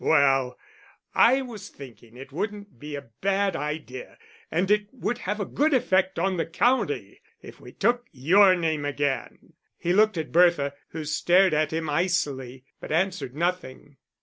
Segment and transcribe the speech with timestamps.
[0.03, 0.57] "Well,
[1.13, 4.17] I was thinking it wouldn't be a bad idea,
[4.49, 8.83] and it would have a good effect on the county, if we took your name
[8.83, 13.97] again." He looked at Bertha, who stared at him icily, but answered nothing.